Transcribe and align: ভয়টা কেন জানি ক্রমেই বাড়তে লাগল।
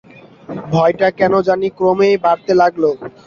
ভয়টা 0.71 1.07
কেন 1.19 1.33
জানি 1.47 1.67
ক্রমেই 1.77 2.15
বাড়তে 2.25 2.51
লাগল। 2.61 2.83